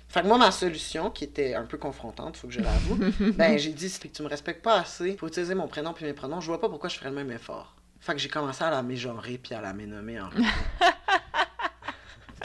Fait 0.08 0.22
que 0.22 0.28
moi, 0.28 0.38
ma 0.38 0.50
solution, 0.50 1.10
qui 1.10 1.24
était 1.24 1.54
un 1.54 1.64
peu 1.64 1.76
confrontante, 1.76 2.38
faut 2.38 2.48
que 2.48 2.54
je 2.54 2.60
l'avoue, 2.60 2.96
ben 3.34 3.58
j'ai 3.58 3.72
dit, 3.72 3.90
c'est 3.90 4.08
que 4.08 4.16
tu 4.16 4.22
me 4.22 4.28
respectes 4.28 4.62
pas 4.62 4.80
assez 4.80 5.12
pour 5.12 5.28
utiliser 5.28 5.54
mon 5.54 5.68
prénom 5.68 5.92
puis 5.92 6.06
mes 6.06 6.14
pronoms, 6.14 6.40
je 6.40 6.46
vois 6.46 6.58
pas 6.58 6.70
pourquoi 6.70 6.88
je 6.88 6.96
ferais 6.96 7.10
le 7.10 7.16
même 7.16 7.30
effort. 7.30 7.74
Fait 8.00 8.14
que 8.14 8.18
j'ai 8.18 8.30
commencé 8.30 8.64
à 8.64 8.70
la 8.70 8.82
mégenrer 8.82 9.36
puis 9.36 9.52
à 9.52 9.60
la 9.60 9.74
ménommer 9.74 10.18
en. 10.20 10.30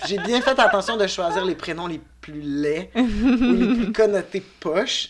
J'ai 0.05 0.17
bien 0.17 0.41
fait 0.41 0.57
attention 0.59 0.97
de 0.97 1.05
choisir 1.07 1.43
les 1.45 1.55
prénoms 1.55 1.87
les 1.87 2.01
plus 2.21 2.41
laids 2.41 2.91
ou 2.95 3.53
les 3.53 3.67
plus 3.75 3.91
connotés 3.91 4.41
poches 4.59 5.09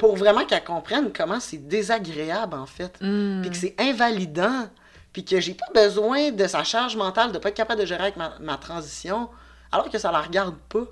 pour 0.00 0.16
vraiment 0.16 0.44
qu'elle 0.44 0.64
comprenne 0.64 1.12
comment 1.12 1.40
c'est 1.40 1.66
désagréable 1.68 2.54
en 2.54 2.66
fait. 2.66 2.98
Mm. 3.00 3.40
Puis 3.42 3.50
que 3.50 3.56
c'est 3.56 3.74
invalidant. 3.78 4.68
Puis 5.12 5.24
que 5.24 5.40
j'ai 5.40 5.54
pas 5.54 5.66
besoin 5.74 6.30
de 6.30 6.46
sa 6.46 6.62
charge 6.64 6.94
mentale 6.94 7.32
de 7.32 7.38
pas 7.38 7.48
être 7.48 7.56
capable 7.56 7.80
de 7.80 7.86
gérer 7.86 8.02
avec 8.02 8.16
ma, 8.16 8.34
ma 8.40 8.56
transition 8.58 9.28
alors 9.72 9.90
que 9.90 9.98
ça 9.98 10.12
la 10.12 10.20
regarde 10.20 10.54
pas. 10.68 10.84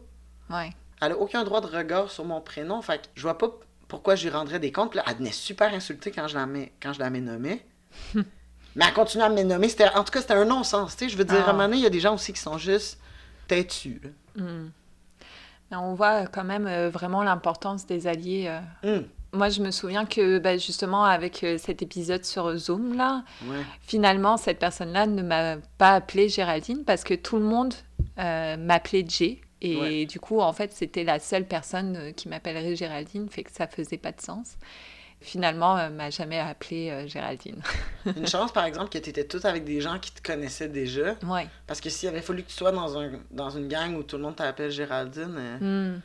Ouais. 0.51 0.73
Elle 1.03 1.13
a 1.13 1.19
aucun 1.19 1.45
droit 1.45 1.61
de 1.61 1.67
regard 1.67 2.11
sur 2.11 2.25
mon 2.25 2.41
prénom. 2.41 2.81
Fait 2.83 2.99
que 2.99 3.07
je 3.15 3.23
vois 3.23 3.37
pas 3.39 3.51
pourquoi 3.89 4.15
je 4.17 4.25
lui 4.29 4.35
rendrais 4.35 4.59
des 4.59 4.73
comptes. 4.73 4.95
Là, 4.95 5.05
elle 5.07 5.17
venait 5.17 5.31
super 5.33 5.73
insultée 5.75 6.11
quand 6.11 6.27
je 6.27 6.35
la, 6.37 6.47
mets, 6.47 6.73
quand 6.83 6.93
je 6.95 6.99
la 7.01 7.11
ménommais. 7.11 7.65
Mais 8.15 8.85
elle 8.87 8.93
continue 8.95 9.23
à 9.23 9.29
me 9.29 9.43
nommer. 9.43 9.69
C'était, 9.69 9.89
en 9.91 10.05
tout 10.05 10.11
cas, 10.11 10.21
c'était 10.23 10.35
un 10.35 10.45
non-sens. 10.45 10.97
tu 10.97 11.05
sais. 11.05 11.11
Je 11.11 11.17
veux 11.17 11.25
dire, 11.25 11.43
Ah. 11.45 11.49
à 11.49 11.51
un 11.51 11.53
moment 11.53 11.65
donné, 11.65 11.77
il 11.79 11.83
y 11.83 11.87
a 11.87 11.91
des 11.91 12.01
gens 12.01 12.15
aussi 12.15 12.33
qui 12.33 12.41
sont 12.41 12.59
juste 12.59 12.99
têtus. 13.47 14.01
là. 14.03 14.43
Mm. 14.43 14.71
On 15.73 15.95
voit 15.95 16.27
quand 16.27 16.45
même 16.45 16.67
euh, 16.67 16.89
vraiment 16.91 17.23
l'importance 17.23 17.87
des 17.87 18.07
alliés. 18.07 18.47
euh. 18.85 18.99
Hum, 18.99 19.05
Moi, 19.33 19.49
je 19.49 19.61
me 19.63 19.71
souviens 19.73 20.05
que 20.07 20.39
bah, 20.39 20.57
justement, 20.57 21.05
avec 21.05 21.43
euh, 21.43 21.59
cet 21.59 21.83
épisode 21.83 22.25
sur 22.25 22.57
Zoom, 22.57 22.97
là, 22.97 23.25
ouais. 23.47 23.63
finalement, 23.81 24.37
cette 24.37 24.59
personne-là 24.61 25.07
ne 25.07 25.23
m'a 25.23 25.57
pas 25.79 25.95
appelée 25.95 26.29
Géraldine 26.29 26.85
parce 26.85 27.03
que 27.05 27.15
tout 27.15 27.37
le 27.37 27.43
monde 27.45 27.75
euh, 28.19 28.57
m'appelait 28.57 29.05
Jay. 29.09 29.41
Et 29.63 29.77
Ouais. 29.81 30.07
du 30.07 30.21
coup, 30.21 30.41
en 30.41 30.53
fait, 30.53 30.73
c'était 30.73 31.03
la 31.03 31.19
seule 31.19 31.47
personne 31.47 31.97
euh, 31.97 32.13
qui 32.13 32.29
m'appellerait 32.29 32.77
Géraldine, 32.77 33.29
fait 33.29 33.43
que 33.43 33.51
ça 33.51 33.67
faisait 33.67 33.97
pas 33.97 34.13
de 34.13 34.21
sens. 34.21 34.57
Finalement, 35.21 35.77
euh, 35.79 35.89
m'a 35.89 36.11
jamais 36.11 36.39
appelée 36.39 36.91
euh, 36.91 37.09
Géraldine. 37.09 37.61
Une 38.17 38.27
chance, 38.29 38.53
par 38.53 38.65
exemple, 38.65 38.91
que 38.91 38.99
tu 38.99 39.11
étais 39.11 39.25
toute 39.25 39.45
avec 39.45 39.65
des 39.65 39.81
gens 39.81 39.99
qui 39.99 40.13
te 40.13 40.23
connaissaient 40.23 40.69
déjà. 40.69 41.15
ouais. 41.25 41.49
Parce 41.67 41.81
que 41.81 41.89
s'il 41.91 42.09
avait 42.09 42.21
fallu 42.23 42.43
que 42.43 42.49
tu 42.49 42.55
sois 42.55 42.71
dans, 42.71 42.99
un, 42.99 43.13
dans 43.31 43.51
une 43.51 43.67
gang 43.69 43.97
où 43.97 44.03
tout 44.03 44.17
le 44.17 44.23
monde 44.23 44.37
t'appelle 44.37 44.71
Géraldine, 44.71 45.35
euh, 45.39 45.95
Mm. 45.97 46.01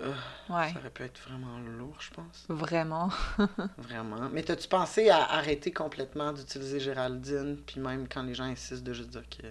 Euh, 0.00 0.12
Ouais. 0.48 0.70
ça 0.72 0.78
aurait 0.78 0.90
pu 0.90 1.02
être 1.02 1.18
vraiment 1.28 1.58
lourd, 1.76 1.96
je 1.98 2.10
pense. 2.10 2.44
Vraiment. 2.48 3.08
Vraiment. 3.78 4.28
Mais 4.32 4.44
t'as-tu 4.44 4.68
pensé 4.68 5.10
à 5.10 5.24
arrêter 5.32 5.72
complètement 5.72 6.32
d'utiliser 6.32 6.78
Géraldine, 6.78 7.56
puis 7.66 7.80
même 7.80 8.06
quand 8.08 8.22
les 8.22 8.34
gens 8.34 8.44
insistent 8.44 8.84
de 8.84 8.92
juste 8.92 9.10
dire 9.10 9.24
que. 9.28 9.48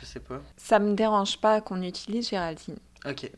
Je 0.00 0.06
sais 0.06 0.20
pas? 0.20 0.40
Ça 0.56 0.78
me 0.78 0.94
dérange 0.94 1.38
pas 1.40 1.60
qu'on 1.60 1.82
utilise 1.82 2.28
Géraldine. 2.30 2.76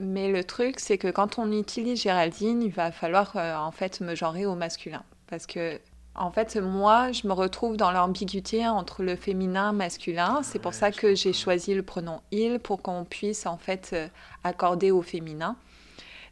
Mais 0.01 0.31
le 0.31 0.45
truc, 0.45 0.81
c'est 0.81 0.99
que 0.99 1.09
quand 1.09 1.39
on 1.39 1.53
utilise 1.53 2.03
Géraldine, 2.03 2.63
il 2.63 2.73
va 2.73 2.91
falloir 2.93 3.37
euh, 3.37 3.55
en 3.57 3.71
fait 3.71 4.01
me 4.01 4.15
genrer 4.15 4.47
au 4.47 4.55
masculin. 4.55 5.05
Parce 5.29 5.47
que, 5.47 5.81
en 6.15 6.31
fait, 6.33 6.57
moi, 6.57 7.13
je 7.13 7.27
me 7.27 7.33
retrouve 7.33 7.77
dans 7.77 7.91
l'ambiguïté 7.93 8.67
entre 8.69 9.03
le 9.03 9.17
féminin 9.17 9.73
et 9.73 9.77
masculin. 9.77 10.41
C'est 10.43 10.59
pour 10.59 10.73
Ouais, 10.73 10.75
ça 10.75 10.91
que 10.93 11.15
j'ai 11.15 11.33
choisi 11.33 11.75
le 11.75 11.83
pronom 11.83 12.21
il 12.33 12.59
pour 12.59 12.83
qu'on 12.83 13.05
puisse 13.05 13.47
en 13.47 13.57
fait 13.57 13.91
euh, 13.93 14.09
accorder 14.45 14.91
au 14.91 15.03
féminin. 15.03 15.57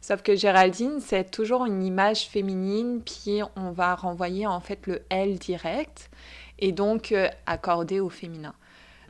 Sauf 0.01 0.23
que 0.23 0.35
Géraldine, 0.35 0.99
c'est 0.99 1.29
toujours 1.31 1.65
une 1.65 1.83
image 1.83 2.27
féminine, 2.27 3.01
puis 3.03 3.41
on 3.55 3.71
va 3.71 3.95
renvoyer 3.95 4.47
en 4.47 4.59
fait 4.59 4.87
le 4.87 5.03
elle 5.09 5.37
direct 5.39 6.09
et 6.59 6.71
donc 6.71 7.11
euh, 7.11 7.29
accorder 7.45 7.99
au 7.99 8.09
féminin. 8.09 8.53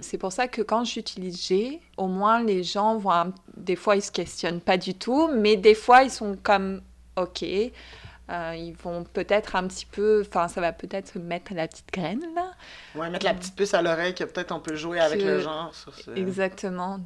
C'est 0.01 0.17
pour 0.17 0.31
ça 0.31 0.47
que 0.47 0.61
quand 0.61 0.83
j'utilise 0.83 1.45
G, 1.47 1.79
au 1.97 2.07
moins 2.07 2.43
les 2.43 2.63
gens 2.63 2.97
vont. 2.97 3.33
Des 3.55 3.75
fois, 3.75 3.95
ils 3.95 4.01
se 4.01 4.11
questionnent 4.11 4.61
pas 4.61 4.77
du 4.77 4.93
tout, 4.95 5.29
mais 5.33 5.55
des 5.55 5.75
fois, 5.75 6.03
ils 6.03 6.11
sont 6.11 6.35
comme 6.41 6.81
OK. 7.15 7.43
Euh, 7.43 8.55
ils 8.55 8.73
vont 8.73 9.03
peut-être 9.03 9.55
un 9.55 9.67
petit 9.67 9.85
peu. 9.85 10.23
Enfin, 10.27 10.47
ça 10.47 10.61
va 10.61 10.71
peut-être 10.71 11.17
mettre 11.19 11.53
la 11.53 11.67
petite 11.67 11.91
graine 11.91 12.23
là. 12.33 12.51
Ouais, 12.95 13.09
mettre 13.09 13.25
la 13.25 13.33
petite 13.33 13.55
puce 13.55 13.73
à 13.73 13.81
l'oreille 13.81 14.13
que 14.15 14.23
peut-être 14.23 14.51
on 14.51 14.59
peut 14.59 14.75
jouer 14.75 14.99
avec 14.99 15.21
le 15.21 15.39
genre 15.39 15.73
sur 15.75 15.93
ce. 15.93 16.11
Exactement. 16.11 16.99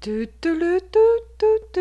Tu, 0.00 0.28
tu, 0.40 0.58
tu. 1.72 1.80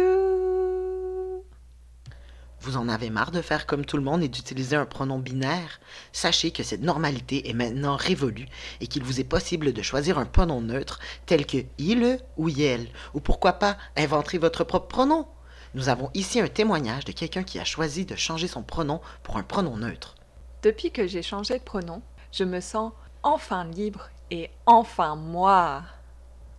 Vous 2.61 2.77
en 2.77 2.89
avez 2.89 3.09
marre 3.09 3.31
de 3.31 3.41
faire 3.41 3.65
comme 3.65 3.85
tout 3.85 3.97
le 3.97 4.03
monde 4.03 4.21
et 4.21 4.27
d'utiliser 4.27 4.75
un 4.75 4.85
pronom 4.85 5.17
binaire? 5.17 5.79
Sachez 6.11 6.51
que 6.51 6.61
cette 6.61 6.83
normalité 6.83 7.49
est 7.49 7.53
maintenant 7.53 7.95
révolue 7.95 8.45
et 8.81 8.87
qu'il 8.87 9.03
vous 9.03 9.19
est 9.19 9.23
possible 9.23 9.73
de 9.73 9.81
choisir 9.81 10.19
un 10.19 10.25
pronom 10.25 10.61
neutre 10.61 10.99
tel 11.25 11.47
que 11.47 11.57
il 11.79 12.19
ou 12.37 12.49
yel, 12.49 12.87
ou 13.15 13.19
pourquoi 13.19 13.53
pas 13.53 13.77
inventer 13.97 14.37
votre 14.37 14.63
propre 14.63 14.87
pronom? 14.87 15.27
Nous 15.73 15.89
avons 15.89 16.11
ici 16.13 16.39
un 16.39 16.47
témoignage 16.47 17.03
de 17.03 17.13
quelqu'un 17.13 17.43
qui 17.43 17.57
a 17.57 17.65
choisi 17.65 18.05
de 18.05 18.15
changer 18.15 18.47
son 18.47 18.61
pronom 18.61 19.01
pour 19.23 19.37
un 19.37 19.43
pronom 19.43 19.77
neutre. 19.77 20.13
Depuis 20.61 20.91
que 20.91 21.07
j'ai 21.07 21.23
changé 21.23 21.57
de 21.57 21.63
pronom, 21.63 22.03
je 22.31 22.43
me 22.43 22.59
sens 22.59 22.91
enfin 23.23 23.63
libre 23.65 24.09
Et 24.29 24.51
enfin 24.65 25.15
moi. 25.15 25.83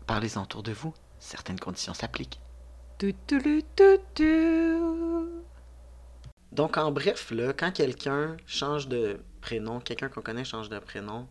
Parlez-en 0.07 0.43
autour 0.43 0.63
de 0.63 0.73
vous. 0.73 0.93
Certaines 1.21 1.61
conditions 1.61 1.95
s'appliquent. 1.95 2.41
Tu, 2.99 3.15
tu, 3.27 3.63
tu. 4.15 4.79
Donc, 6.53 6.77
en 6.77 6.93
bref, 6.93 7.31
là, 7.31 7.53
quand 7.53 7.73
quelqu'un 7.73 8.37
change 8.47 8.89
de 8.89 9.19
prénom, 9.41 9.81
quelqu'un 9.81 10.09
qu'on 10.09 10.21
connaît 10.23 10.45
change 10.45 10.69
de 10.69 10.79
prénom, 10.79 11.27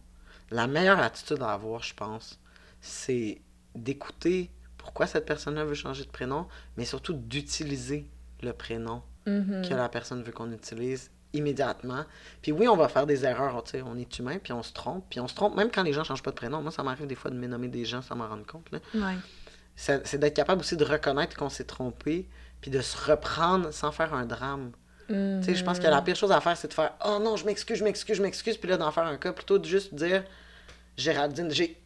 la 0.50 0.68
meilleure 0.68 1.00
attitude 1.00 1.42
à 1.42 1.54
avoir, 1.54 1.84
je 1.84 1.94
pense, 1.94 2.40
c'est 2.82 3.42
d'écouter 3.76 4.50
pourquoi 4.78 5.06
cette 5.08 5.26
personne-là 5.26 5.64
veut 5.64 5.76
changer 5.76 6.04
de 6.04 6.10
prénom, 6.10 6.48
mais 6.76 6.86
surtout 6.86 7.14
d'utiliser 7.14 8.08
le 8.42 8.52
prénom 8.54 9.04
Mhm. 9.28 9.68
que 9.70 9.76
la 9.76 9.88
personne 9.88 10.24
veut 10.24 10.32
qu'on 10.32 10.52
utilise 10.52 11.12
immédiatement. 11.34 12.06
Puis 12.42 12.52
oui, 12.52 12.68
on 12.68 12.76
va 12.76 12.90
faire 12.90 13.06
des 13.06 13.24
erreurs, 13.24 13.64
tu 13.64 13.72
sais, 13.72 13.82
on 13.84 13.96
est 13.96 14.18
humain, 14.20 14.40
puis 14.44 14.52
on 14.52 14.64
se 14.64 14.74
trompe, 14.74 15.06
puis 15.10 15.20
on 15.20 15.28
se 15.28 15.36
trompe 15.36 15.56
même 15.56 15.70
quand 15.72 15.84
les 15.84 15.94
gens 15.94 16.04
changent 16.04 16.24
pas 16.24 16.32
de 16.32 16.36
prénom. 16.36 16.62
Moi, 16.64 16.72
ça 16.72 16.82
m'arrive 16.82 17.06
des 17.06 17.14
fois 17.16 17.30
de 17.30 17.36
me 17.38 17.46
nommer 17.48 17.68
des 17.68 17.86
gens 17.86 18.02
sans 18.02 18.16
m'en 18.16 18.28
rendre 18.28 18.46
compte. 18.48 18.66
Ouais. 18.96 19.16
C'est 19.76 20.18
d'être 20.18 20.36
capable 20.36 20.62
aussi 20.62 20.76
de 20.76 20.84
reconnaître 20.84 21.38
qu'on 21.38 21.50
s'est 21.50 21.64
trompé, 21.66 22.28
puis 22.60 22.72
de 22.72 22.82
se 22.82 23.10
reprendre 23.12 23.72
sans 23.72 23.92
faire 23.92 24.14
un 24.16 24.26
drame. 24.26 24.72
Tu 25.08 25.44
sais, 25.44 25.56
je 25.56 25.64
pense 25.64 25.80
que 25.80 25.88
la 25.88 26.02
pire 26.02 26.16
chose 26.16 26.32
à 26.32 26.42
faire, 26.42 26.56
c'est 26.58 26.68
de 26.68 26.74
faire 26.74 26.94
Oh 27.06 27.20
non, 27.22 27.36
je 27.36 27.46
m'excuse, 27.46 27.78
je 27.78 27.84
m'excuse, 27.84 28.18
je 28.18 28.22
m'excuse, 28.22 28.58
puis 28.58 28.70
là, 28.70 28.78
d'en 28.78 28.92
faire 28.92 29.04
un 29.06 29.18
cas, 29.18 29.32
plutôt 29.34 29.58
de 29.58 29.66
juste 29.66 29.94
dire 29.94 30.24
Géraldine, 30.98 31.52
j'ai. 31.52 31.78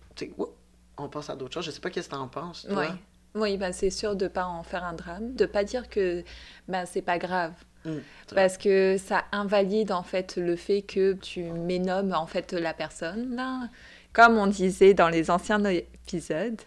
On 0.97 1.09
passe 1.09 1.29
à 1.29 1.35
d'autres 1.35 1.53
choses. 1.53 1.65
Je 1.65 1.71
sais 1.71 1.81
pas 1.81 1.89
qu'est-ce 1.89 2.07
que 2.09 2.15
t'en 2.15 2.27
penses, 2.27 2.65
toi. 2.69 2.77
Ouais. 2.77 2.89
Oui, 3.35 3.57
bah, 3.57 3.73
c'est 3.73 3.89
sûr 3.89 4.15
de 4.15 4.27
pas 4.29 4.45
en 4.45 4.63
faire 4.63 4.85
un 4.85 4.93
drame, 4.93 5.33
de 5.35 5.45
pas 5.45 5.65
dire 5.65 5.89
que 5.89 6.23
bah, 6.69 6.85
c'est 6.85 7.01
pas 7.01 7.17
grave. 7.17 7.51
Vrai. 7.83 8.01
Parce 8.33 8.57
que 8.57 8.97
ça 8.97 9.25
invalide 9.31 9.91
en 9.91 10.01
fait 10.03 10.37
le 10.37 10.55
fait 10.55 10.81
que 10.81 11.13
tu 11.13 11.43
ménommes 11.43 12.13
en 12.13 12.25
fait 12.25 12.53
la 12.53 12.73
personne 12.73 13.35
là. 13.35 13.69
Comme 14.13 14.37
on 14.37 14.47
disait 14.47 14.93
dans 14.93 15.09
les 15.09 15.29
anciens 15.29 15.63
épisodes. 15.65 16.61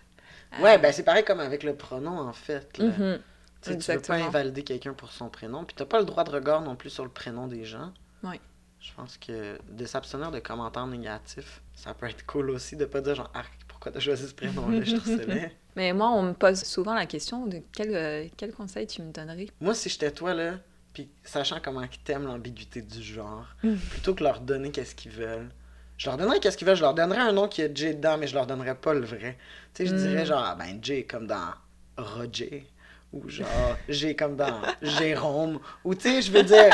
Ouais, 0.60 0.74
Euh, 0.74 0.78
ben 0.78 0.92
c'est 0.92 1.02
pareil 1.02 1.24
comme 1.24 1.40
avec 1.40 1.62
le 1.62 1.74
pronom, 1.74 2.18
en 2.18 2.32
fait. 2.32 2.76
là. 2.78 2.84
mhm. 2.86 3.18
Tu 3.62 3.76
Tu 3.76 3.92
veux 3.92 4.00
pas 4.00 4.14
invalider 4.16 4.62
quelqu'un 4.62 4.92
pour 4.94 5.10
son 5.10 5.28
prénom, 5.28 5.64
puis 5.64 5.74
t'as 5.76 5.84
pas 5.84 5.98
le 5.98 6.04
droit 6.04 6.24
de 6.24 6.30
regard 6.30 6.60
non 6.62 6.76
plus 6.76 6.90
sur 6.90 7.04
le 7.04 7.10
prénom 7.10 7.46
des 7.46 7.64
gens. 7.64 7.92
Oui. 8.22 8.40
Je 8.80 8.92
pense 8.94 9.16
que 9.18 9.58
de 9.68 9.84
s'abstenir 9.86 10.30
de 10.30 10.38
commentaires 10.38 10.86
négatifs, 10.86 11.60
ça 11.74 11.94
peut 11.94 12.06
être 12.06 12.24
cool 12.26 12.50
aussi 12.50 12.76
de 12.76 12.84
pas 12.84 13.00
dire 13.00 13.16
genre 13.16 13.30
Arc, 13.34 13.52
pourquoi 13.66 13.90
t'as 13.90 13.98
choisi 14.00 14.28
ce 14.28 14.34
prénom-là, 14.34 14.82
je. 14.84 14.94
Mais 15.76 15.92
moi, 15.92 16.10
on 16.10 16.22
me 16.22 16.32
pose 16.32 16.62
souvent 16.62 16.94
la 16.94 17.06
question 17.06 17.46
de 17.46 17.60
quel, 17.72 17.94
euh, 17.94 18.26
quel 18.36 18.52
conseil 18.52 18.86
tu 18.86 19.02
me 19.02 19.12
donnerais? 19.12 19.48
Moi, 19.60 19.74
si 19.74 19.88
j'étais 19.88 20.10
toi, 20.12 20.34
là, 20.34 20.54
puis 20.92 21.08
sachant 21.24 21.58
comment 21.62 21.82
ils 21.82 21.98
t'aiment 21.98 22.24
l'ambiguïté 22.26 22.82
du 22.82 23.02
genre, 23.02 23.46
Mm. 23.64 23.74
plutôt 23.76 24.14
que 24.14 24.22
leur 24.24 24.40
donner 24.40 24.70
qu'est-ce 24.70 24.94
qu'ils 24.94 25.12
veulent, 25.12 25.50
je 25.96 26.06
leur 26.08 26.16
donnerais 26.16 26.38
qu'est-ce 26.38 26.56
qu'ils 26.56 26.66
veulent, 26.66 26.76
je 26.76 26.82
leur 26.82 26.94
donnerais 26.94 27.20
un 27.20 27.32
nom 27.32 27.48
qui 27.48 27.62
a 27.62 27.72
J 27.72 27.94
dedans, 27.96 28.16
mais 28.18 28.28
je 28.28 28.34
leur 28.34 28.46
donnerais 28.46 28.76
pas 28.76 28.94
le 28.94 29.04
vrai. 29.04 29.36
Tu 29.74 29.82
sais, 29.82 29.86
je 29.88 29.94
Mm. 29.94 29.98
dirais 30.08 30.26
genre, 30.26 30.42
ah, 30.44 30.54
ben 30.54 30.78
J 30.82 31.04
comme 31.04 31.26
dans 31.26 31.50
Roger, 31.96 32.68
ou 33.12 33.28
genre 33.28 33.46
J 33.88 34.14
comme 34.14 34.36
dans 34.36 34.60
Jérôme, 34.82 35.58
ou 35.84 35.94
tu 35.94 36.02
sais, 36.02 36.22
je 36.22 36.30
veux 36.30 36.42
dire 36.42 36.70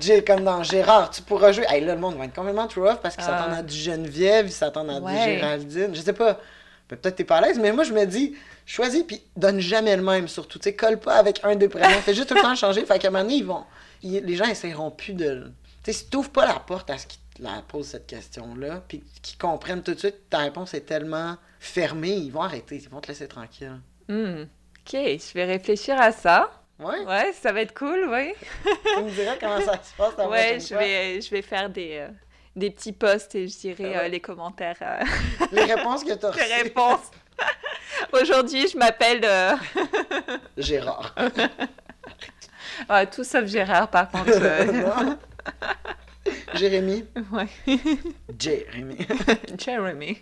J 0.00 0.24
comme 0.24 0.42
dans 0.44 0.62
Gérard, 0.62 1.10
tu 1.10 1.22
pourras 1.22 1.52
jouer. 1.52 1.64
Hey, 1.68 1.84
là, 1.84 1.94
le 1.94 2.00
monde 2.00 2.16
va 2.16 2.24
être 2.24 2.34
complètement 2.34 2.66
true 2.66 2.88
off 2.88 3.00
parce 3.00 3.14
qu'ils 3.14 3.24
Ah. 3.28 3.38
s'attendent 3.38 3.54
à 3.58 3.62
du 3.62 3.74
Geneviève, 3.76 4.46
ils 4.46 4.52
s'attendent 4.52 4.90
à 4.90 5.00
du. 5.00 5.06
Géraldine, 5.24 5.94
je 5.94 6.00
sais 6.00 6.12
pas. 6.12 6.40
Peut-être 6.88 7.16
t'es 7.16 7.24
pas 7.24 7.38
à 7.38 7.40
l'aise, 7.42 7.58
mais 7.58 7.72
moi 7.72 7.84
je 7.84 7.92
me 7.92 8.04
dis, 8.04 8.34
choisis 8.66 9.02
puis 9.04 9.22
donne 9.36 9.60
jamais 9.60 9.96
le 9.96 10.02
même 10.02 10.28
surtout. 10.28 10.58
Tu 10.58 10.64
sais, 10.64 10.74
colle 10.76 10.98
pas 10.98 11.14
avec 11.14 11.40
un 11.44 11.54
des 11.56 11.68
prénoms. 11.68 11.88
Fais 12.02 12.12
juste 12.14 12.28
tout 12.28 12.34
le 12.34 12.42
temps 12.42 12.54
changer. 12.54 12.84
Fait 12.84 12.98
qu'à 12.98 13.08
un 13.08 13.10
moment 13.12 13.24
donné, 13.24 13.36
ils 13.36 13.44
vont. 13.46 13.64
ils- 14.02 14.22
les 14.24 14.34
gens 14.36 14.46
essaieront 14.46 14.90
plus 14.90 15.14
de. 15.14 15.52
Tu 15.84 15.92
sais, 15.92 15.98
si 15.98 16.06
t'ouvres 16.10 16.30
pas 16.30 16.44
la 16.46 16.54
porte 16.58 16.90
à 16.90 16.98
ce 16.98 17.06
qu'ils 17.06 17.20
te 17.36 17.42
la 17.42 17.62
posent 17.66 17.86
cette 17.88 18.06
question-là, 18.06 18.82
puis 18.88 19.02
qu'ils 19.22 19.38
comprennent 19.38 19.82
tout 19.82 19.94
de 19.94 19.98
suite 19.98 20.16
que 20.16 20.30
ta 20.30 20.38
réponse 20.38 20.74
est 20.74 20.82
tellement 20.82 21.36
fermée, 21.60 22.10
ils 22.14 22.30
vont 22.30 22.42
arrêter, 22.42 22.76
ils 22.82 22.88
vont 22.90 23.00
te 23.00 23.08
laisser 23.08 23.26
tranquille. 23.28 23.80
Hmm. 24.08 24.44
Ok, 24.84 24.92
je 24.94 25.34
vais 25.34 25.44
réfléchir 25.44 26.00
à 26.00 26.12
ça. 26.12 26.50
Ouais? 26.78 27.04
Ouais, 27.06 27.32
ça 27.32 27.52
va 27.52 27.60
être 27.60 27.74
cool, 27.78 28.08
oui. 28.10 28.32
Tu 28.96 29.02
me 29.02 29.10
diras 29.10 29.34
comment 29.40 29.60
ça 29.60 29.74
se 29.82 29.94
passe 29.96 30.16
ta 30.16 30.28
Ouais, 30.28 30.58
je 30.60 30.66
fois. 30.68 30.78
vais, 30.78 31.20
je 31.20 31.30
vais 31.30 31.42
faire 31.42 31.70
des, 31.70 31.98
euh, 31.98 32.08
des 32.56 32.70
petits 32.70 32.92
posts 32.92 33.34
et 33.36 33.46
je 33.46 33.56
dirai 33.58 33.92
Ah 33.94 33.98
ouais. 34.00 34.04
euh, 34.06 34.08
les 34.08 34.20
commentaires, 34.20 34.76
euh, 34.82 35.04
Les 35.52 35.64
réponses 35.64 36.02
que 36.02 36.12
t'as 36.14 36.32
les 36.34 36.42
reçues. 36.42 36.62
réponses. 36.64 37.10
Aujourd'hui, 38.12 38.66
je 38.68 38.76
m'appelle 38.76 39.24
Gérard. 40.58 41.14
ah, 42.88 43.06
tout 43.06 43.22
sauf 43.24 43.46
Gérard, 43.46 43.88
par 43.88 44.10
contre. 44.10 44.32
Jérémy. 46.54 47.04
ouais. 47.32 47.76
Jérémy. 48.38 48.98
Jeremy. 49.58 50.18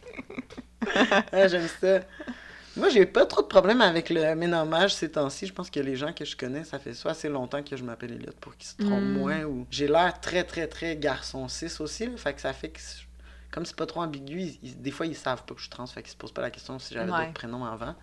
Ah, 1.32 1.48
j'aime 1.48 1.68
ça. 1.80 2.00
Moi, 2.76 2.88
j'ai 2.88 3.04
pas 3.04 3.26
trop 3.26 3.42
de 3.42 3.46
problème 3.48 3.80
avec 3.80 4.10
le 4.10 4.34
ménommage 4.36 4.94
ces 4.94 5.10
temps-ci. 5.10 5.46
Je 5.46 5.52
pense 5.52 5.70
que 5.70 5.80
les 5.80 5.96
gens 5.96 6.12
que 6.12 6.24
je 6.24 6.36
connais, 6.36 6.64
ça 6.64 6.78
fait 6.78 6.94
soit 6.94 7.10
assez 7.12 7.28
longtemps 7.28 7.62
que 7.62 7.76
je 7.76 7.82
m'appelle 7.82 8.12
Elliot 8.12 8.32
pour 8.40 8.56
qu'ils 8.56 8.68
se 8.68 8.76
trompent 8.76 9.02
Mm. 9.02 9.12
moins. 9.18 9.42
Ou 9.44 9.66
j'ai 9.70 9.88
l'air 9.88 10.20
très, 10.20 10.44
très, 10.44 10.66
très 10.68 10.96
garçon 10.96 11.48
6 11.48 11.80
aussi. 11.80 12.06
là. 12.06 12.16
fait 12.16 12.32
que 12.34 12.40
ça 12.40 12.52
fait 12.52 12.68
que, 12.70 12.78
comme 13.50 13.64
c'est 13.66 13.74
pas 13.76 13.86
trop 13.86 14.02
ambigu, 14.02 14.40
ils- 14.40 14.58
ils- 14.62 14.80
des 14.80 14.90
fois, 14.92 15.06
ils 15.06 15.16
savent 15.16 15.44
pas 15.44 15.54
que 15.54 15.60
je 15.60 15.64
suis 15.64 15.70
trans. 15.70 15.86
Fait 15.86 16.02
qu'ils 16.02 16.12
se 16.12 16.16
posent 16.16 16.32
pas 16.32 16.42
la 16.42 16.50
question 16.50 16.78
si 16.78 16.94
j'avais 16.94 17.10
Ouais. 17.10 17.18
d'autres 17.18 17.32
prénoms 17.32 17.64
avant. 17.64 17.94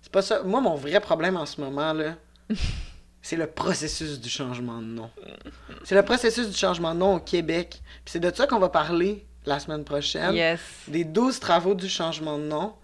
C'est 0.00 0.12
pas 0.12 0.22
ça. 0.22 0.42
Moi, 0.42 0.60
mon 0.62 0.74
vrai 0.76 1.00
problème 1.00 1.36
en 1.36 1.44
ce 1.44 1.60
moment, 1.60 1.92
là, 1.92 2.14
c'est 3.22 3.36
le 3.36 3.46
processus 3.46 4.18
du 4.20 4.28
changement 4.30 4.78
de 4.78 4.86
nom. 4.86 5.10
C'est 5.84 5.94
le 5.96 6.02
processus 6.02 6.48
du 6.48 6.56
changement 6.56 6.94
de 6.94 7.00
nom 7.00 7.16
au 7.16 7.20
Québec. 7.20 7.82
Puis 8.04 8.12
c'est 8.12 8.20
de 8.20 8.34
ça 8.34 8.46
qu'on 8.46 8.58
va 8.58 8.70
parler 8.70 9.26
la 9.44 9.60
semaine 9.60 9.84
prochaine 9.84 10.34
Yes. 10.34 10.60
des 10.88 11.04
12 11.04 11.40
travaux 11.40 11.74
du 11.74 11.88
changement 11.90 12.38
de 12.38 12.44
nom. 12.44 12.74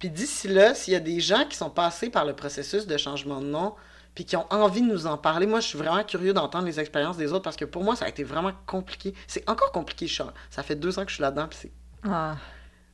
Puis 0.00 0.10
d'ici 0.10 0.48
là, 0.48 0.74
s'il 0.74 0.94
y 0.94 0.96
a 0.96 1.00
des 1.00 1.20
gens 1.20 1.44
qui 1.48 1.56
sont 1.56 1.70
passés 1.70 2.10
par 2.10 2.24
le 2.24 2.34
processus 2.34 2.86
de 2.88 2.96
changement 2.96 3.40
de 3.40 3.46
nom, 3.46 3.74
puis 4.14 4.24
qui 4.24 4.34
ont 4.34 4.46
envie 4.50 4.80
de 4.82 4.86
nous 4.88 5.06
en 5.06 5.16
parler, 5.16 5.46
moi, 5.46 5.60
je 5.60 5.68
suis 5.68 5.78
vraiment 5.78 6.02
curieux 6.02 6.32
d'entendre 6.32 6.66
les 6.66 6.80
expériences 6.80 7.16
des 7.16 7.32
autres 7.32 7.44
parce 7.44 7.56
que 7.56 7.64
pour 7.64 7.84
moi, 7.84 7.94
ça 7.94 8.06
a 8.06 8.08
été 8.08 8.24
vraiment 8.24 8.50
compliqué. 8.66 9.14
C'est 9.28 9.48
encore 9.48 9.70
compliqué. 9.70 10.08
Ça 10.50 10.62
fait 10.64 10.74
deux 10.74 10.98
ans 10.98 11.04
que 11.04 11.10
je 11.10 11.14
suis 11.14 11.22
là-dedans, 11.22 11.46
puis 11.48 11.58
c'est... 11.62 11.72
Ah. 12.08 12.34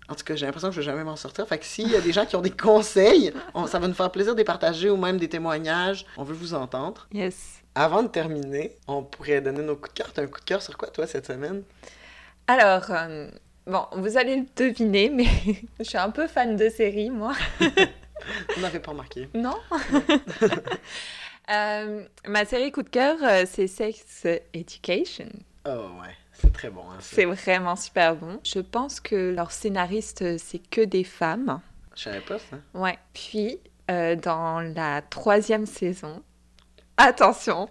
En 0.09 0.15
tout 0.15 0.25
cas, 0.25 0.37
j'ai 0.37 0.47
l'impression 0.47 0.69
que 0.69 0.75
je 0.75 0.81
vais 0.81 0.87
jamais 0.87 1.03
m'en 1.05 1.17
sortir. 1.17 1.49
Fait 1.49 1.59
que 1.59 1.65
s'il 1.65 1.89
y 1.91 1.97
a 1.97 2.01
des 2.01 2.13
gens 2.13 2.27
qui 2.27 2.37
ont 2.37 2.41
des 2.43 2.51
conseils, 2.51 3.33
on- 3.55 3.67
ça 3.67 3.79
va 3.79 3.89
nous 3.89 3.95
faire 3.95 4.11
plaisir 4.13 4.35
de 4.35 4.39
les 4.39 4.45
partager 4.45 4.89
ou 4.91 4.97
même 4.97 5.17
des 5.19 5.29
témoignages. 5.29 6.07
On 6.17 6.23
veut 6.23 6.35
vous 6.35 6.55
entendre. 6.55 7.09
Yes. 7.13 7.63
Avant 7.75 8.03
de 8.03 8.09
terminer, 8.09 8.77
on 8.87 9.03
pourrait 9.03 9.41
donner 9.41 9.63
nos 9.63 9.75
coups 9.77 9.95
de 9.95 9.99
cœur. 10.03 10.13
T'as 10.13 10.23
un 10.23 10.27
coup 10.27 10.39
de 10.41 10.45
cœur 10.45 10.63
sur 10.63 10.77
quoi, 10.77 10.89
toi, 10.91 11.07
cette 11.07 11.27
semaine? 11.27 11.63
Alors, 12.47 12.85
euh, 12.91 13.29
bon, 13.66 13.87
vous 13.92 14.16
allez 14.16 14.37
le 14.37 14.46
deviner, 14.56 15.11
mais 15.11 15.26
je 15.78 15.85
suis 15.85 15.99
un 15.99 16.11
peu 16.11 16.26
fan 16.26 16.56
de 16.56 16.68
séries, 16.68 17.11
moi. 17.11 17.35
On 18.56 18.61
n'avait 18.61 18.80
pas 18.80 18.92
remarqué. 18.92 19.28
Non? 19.35 19.56
Euh, 21.49 22.04
Ma 22.26 22.44
série 22.44 22.73
coup 22.73 22.82
de 22.82 22.88
cœur, 22.88 23.18
euh, 23.23 23.44
c'est 23.49 23.68
Sex 23.68 24.26
Education. 24.52 25.28
Oh 25.64 25.90
ouais, 26.00 26.12
c'est 26.32 26.52
très 26.52 26.70
bon. 26.70 26.82
Hein. 26.90 26.96
C'est 26.99 27.25
vraiment 27.25 27.76
super 27.76 28.16
bon. 28.16 28.40
Je 28.42 28.58
pense 28.58 28.99
que 28.99 29.32
leurs 29.32 29.52
scénaristes, 29.52 30.23
euh, 30.23 30.38
c'est 30.38 30.58
que 30.58 30.80
des 30.80 31.04
femmes. 31.04 31.61
Je 31.94 32.02
savais 32.02 32.20
pas 32.20 32.40
ça. 32.40 32.56
Ouais. 32.75 32.99
Puis, 33.14 33.61
euh, 33.92 34.16
dans 34.16 34.58
la 34.58 35.02
troisième 35.02 35.66
saison, 35.66 36.20
attention, 36.96 37.68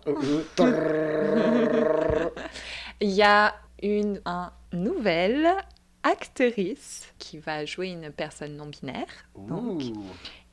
il 3.02 3.10
y 3.10 3.24
a 3.24 3.56
une 3.84 4.22
un 4.26 4.54
nouvelle 4.72 5.50
actrice 6.06 7.12
qui 7.20 7.38
va 7.40 7.66
jouer 7.66 7.88
une 7.90 8.12
personne 8.12 8.56
non 8.56 8.68
binaire 8.68 9.08
Donc. 9.36 9.82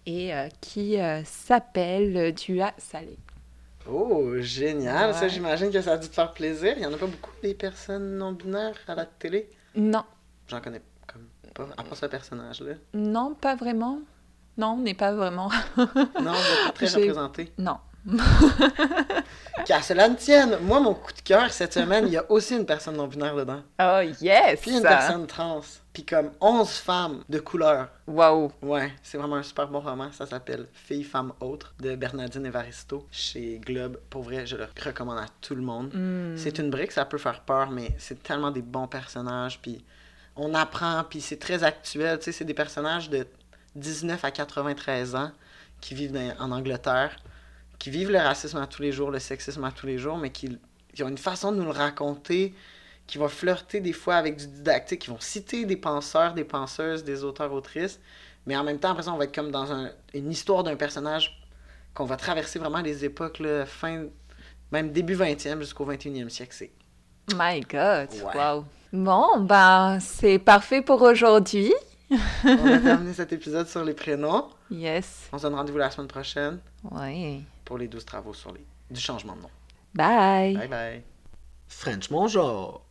Et 0.06 0.34
euh, 0.34 0.48
qui 0.60 0.98
euh, 1.00 1.22
s'appelle 1.24 2.34
Dua 2.34 2.72
Saleh. 2.78 3.18
Oh, 3.88 4.32
génial. 4.38 5.14
Ça, 5.14 5.28
j'imagine 5.28 5.70
que 5.70 5.80
ça 5.80 5.92
a 5.92 5.98
dû 5.98 6.08
te 6.08 6.14
faire 6.14 6.32
plaisir. 6.32 6.74
Il 6.76 6.82
y 6.82 6.86
en 6.86 6.92
a 6.92 6.96
pas 6.96 7.06
beaucoup 7.06 7.30
des 7.42 7.54
personnes 7.54 8.16
non 8.16 8.32
binaires 8.32 8.78
à 8.88 8.94
la 8.94 9.06
télé? 9.06 9.48
Non, 9.74 10.04
J'en 10.48 10.60
connais 10.60 10.82
comme 11.06 11.26
pas, 11.54 11.68
à 11.76 11.82
part 11.84 11.96
ce 11.96 12.06
personnage-là. 12.06 12.74
non, 12.94 13.34
pas 13.34 13.54
vraiment. 13.54 14.00
Non, 14.58 14.72
on 14.72 14.78
n'est 14.78 14.94
pas 14.94 15.12
vraiment. 15.14 15.50
Non, 15.76 15.86
vous 15.86 15.98
êtes 16.00 16.66
pas 16.66 16.72
très 16.74 16.86
représenté. 16.94 17.52
Non. 17.58 17.78
Qu'à 19.66 19.80
cela 19.82 20.08
ne 20.08 20.16
tienne, 20.16 20.56
moi, 20.62 20.80
mon 20.80 20.94
coup 20.94 21.12
de 21.12 21.20
cœur 21.20 21.50
cette 21.52 21.74
semaine, 21.74 22.06
il 22.06 22.12
y 22.14 22.16
a 22.16 22.30
aussi 22.30 22.56
une 22.56 22.66
personne 22.66 22.96
non 22.96 23.06
binaire 23.06 23.36
dedans. 23.36 23.60
Oh 23.80 24.00
yes! 24.20 24.60
Puis 24.60 24.72
une 24.72 24.82
personne 24.82 25.26
trans. 25.26 25.60
Puis 25.92 26.04
comme 26.04 26.30
11 26.40 26.68
femmes 26.70 27.22
de 27.28 27.38
couleur. 27.38 27.88
Waouh! 28.06 28.50
Ouais, 28.62 28.92
c'est 29.02 29.18
vraiment 29.18 29.36
un 29.36 29.42
super 29.42 29.68
bon 29.68 29.80
roman. 29.80 30.10
Ça 30.10 30.26
s'appelle 30.26 30.66
Filles, 30.72 31.04
femmes, 31.04 31.32
autres 31.40 31.74
de 31.80 31.94
Bernardine 31.94 32.46
Evaristo 32.46 33.06
chez 33.12 33.60
Globe. 33.64 33.98
Pour 34.10 34.22
vrai, 34.22 34.46
je 34.46 34.56
le 34.56 34.66
recommande 34.84 35.18
à 35.18 35.26
tout 35.40 35.54
le 35.54 35.62
monde. 35.62 35.90
Hmm. 35.94 36.36
C'est 36.36 36.58
une 36.58 36.70
brique, 36.70 36.92
ça 36.92 37.04
peut 37.04 37.18
faire 37.18 37.40
peur, 37.42 37.70
mais 37.70 37.94
c'est 37.98 38.22
tellement 38.22 38.50
des 38.50 38.62
bons 38.62 38.88
personnages. 38.88 39.60
Puis 39.60 39.84
on 40.34 40.54
apprend, 40.54 41.04
puis 41.08 41.20
c'est 41.20 41.38
très 41.38 41.62
actuel. 41.62 42.18
Tu 42.18 42.24
sais, 42.24 42.32
c'est 42.32 42.44
des 42.46 42.54
personnages 42.54 43.10
de 43.10 43.26
19 43.76 44.24
à 44.24 44.30
93 44.30 45.14
ans 45.14 45.30
qui 45.80 45.94
vivent 45.94 46.12
dans- 46.12 46.34
en 46.40 46.50
Angleterre, 46.52 47.16
qui 47.82 47.90
vivent 47.90 48.12
le 48.12 48.18
racisme 48.18 48.58
à 48.58 48.68
tous 48.68 48.80
les 48.80 48.92
jours, 48.92 49.10
le 49.10 49.18
sexisme 49.18 49.64
à 49.64 49.72
tous 49.72 49.86
les 49.86 49.98
jours, 49.98 50.16
mais 50.16 50.30
qui, 50.30 50.56
qui 50.94 51.02
ont 51.02 51.08
une 51.08 51.18
façon 51.18 51.50
de 51.50 51.56
nous 51.56 51.64
le 51.64 51.70
raconter 51.70 52.54
qui 53.08 53.18
va 53.18 53.26
flirter 53.28 53.80
des 53.80 53.92
fois 53.92 54.14
avec 54.14 54.36
du 54.36 54.46
didactique, 54.46 55.00
qui 55.00 55.10
vont 55.10 55.18
citer 55.18 55.64
des 55.64 55.76
penseurs, 55.76 56.32
des 56.34 56.44
penseuses, 56.44 57.02
des 57.02 57.24
auteurs, 57.24 57.52
autrices, 57.52 57.98
mais 58.46 58.56
en 58.56 58.62
même 58.62 58.78
temps, 58.78 58.90
après 58.92 59.02
ça, 59.02 59.12
on 59.12 59.16
va 59.18 59.24
être 59.24 59.34
comme 59.34 59.50
dans 59.50 59.72
un- 59.72 59.90
une 60.14 60.30
histoire 60.30 60.62
d'un 60.62 60.76
personnage 60.76 61.42
qu'on 61.92 62.04
va 62.04 62.16
traverser 62.16 62.60
vraiment 62.60 62.80
les 62.82 63.04
époques, 63.04 63.40
là, 63.40 63.66
fin, 63.66 64.04
même 64.70 64.92
début 64.92 65.14
20e 65.14 65.58
jusqu'au 65.58 65.84
21e 65.84 66.30
siècle. 66.30 66.54
C'est 66.56 66.70
My 67.36 67.60
God, 67.62 68.08
Ouais. 68.24 68.36
wow. 68.40 68.64
Bon, 68.92 69.40
ben, 69.40 69.98
c'est 70.00 70.38
parfait 70.38 70.82
pour 70.82 71.02
aujourd'hui. 71.02 71.72
On 72.44 72.66
a 72.72 72.78
terminé 72.78 73.12
cet 73.12 73.32
épisode 73.32 73.66
sur 73.66 73.82
les 73.84 73.94
prénoms. 73.94 74.48
Yes. 74.70 75.28
On 75.32 75.38
se 75.38 75.42
donne 75.42 75.54
rendez-vous 75.56 75.78
la 75.78 75.90
semaine 75.90 76.06
prochaine 76.08 76.60
Oui 76.88 77.42
pour 77.64 77.78
les 77.78 77.88
12 77.88 78.04
travaux 78.04 78.34
sur 78.34 78.52
les... 78.52 78.64
du 78.90 79.00
changement 79.00 79.36
de 79.36 79.42
nom. 79.42 79.50
Bye! 79.94 80.56
Bye 80.56 80.68
bye! 80.68 81.02
French 81.68 82.10
mon 82.10 82.28
genre! 82.28 82.84